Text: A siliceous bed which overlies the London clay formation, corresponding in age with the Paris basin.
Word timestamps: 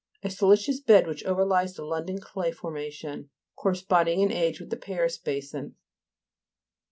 A 0.23 0.31
siliceous 0.31 0.79
bed 0.79 1.05
which 1.05 1.23
overlies 1.25 1.75
the 1.75 1.85
London 1.85 2.19
clay 2.19 2.51
formation, 2.51 3.29
corresponding 3.55 4.21
in 4.21 4.31
age 4.31 4.59
with 4.59 4.71
the 4.71 4.75
Paris 4.75 5.19
basin. 5.19 5.75